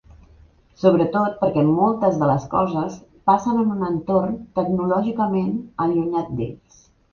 Sobretot 0.83 1.35
perquè 1.43 1.65
moltes 1.67 2.17
de 2.21 2.29
les 2.31 2.47
coses 2.55 2.97
passen 3.31 3.61
en 3.65 3.75
un 3.77 3.85
entorn 3.91 4.35
tecnològicament 4.59 5.55
allunyat 5.89 6.35
d’ells. 6.43 6.85